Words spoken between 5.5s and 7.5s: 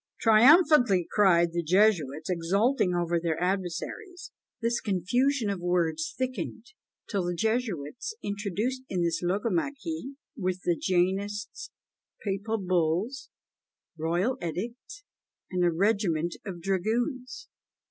of words" thickened, till the